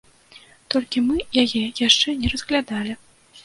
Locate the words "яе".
1.43-1.63